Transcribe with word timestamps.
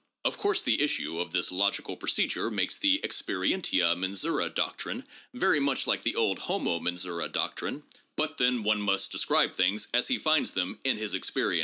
Of 0.25 0.39
course 0.39 0.63
the 0.63 0.81
issue 0.81 1.19
of 1.19 1.31
this 1.31 1.51
logical 1.51 1.95
procedure 1.95 2.49
makes 2.49 2.75
the 2.79 2.99
experientia 3.03 3.95
mensura 3.95 4.49
doc 4.49 4.79
trine 4.79 5.03
very 5.35 5.59
much 5.59 5.85
like 5.85 6.01
the 6.01 6.15
old 6.15 6.39
homo 6.39 6.79
mensura 6.79 7.31
doctrine, 7.31 7.83
but 8.15 8.39
then 8.39 8.63
one 8.63 8.81
must 8.81 9.11
describe 9.11 9.53
things 9.55 9.87
as 9.93 10.07
he 10.07 10.17
finds 10.17 10.53
them 10.55 10.79
in 10.83 10.97
his 10.97 11.13
experience. 11.13 11.59